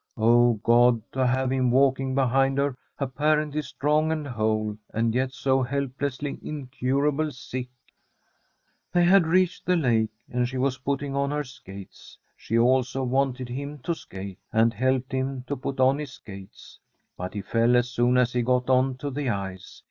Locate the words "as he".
18.17-18.41